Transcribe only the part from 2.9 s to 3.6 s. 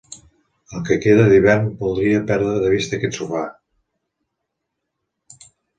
aquest sofà!